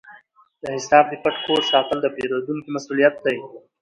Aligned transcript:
د 0.61 0.63
حساب 0.75 1.05
د 1.09 1.13
پټ 1.23 1.35
کوډ 1.45 1.61
ساتل 1.71 1.97
د 2.01 2.07
پیرودونکي 2.15 2.69
مسؤلیت 2.75 3.15
دی۔ 3.25 3.37